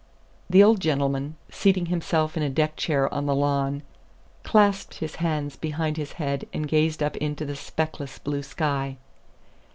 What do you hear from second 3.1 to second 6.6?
on the lawn, clasped his hands behind his head